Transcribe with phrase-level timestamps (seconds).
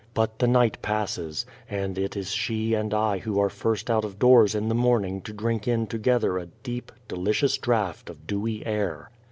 [0.15, 4.17] But the night passes, and it is she and I who are first out of
[4.17, 9.11] doors in the morning to drink in together a deep, delicious draught of dewy air.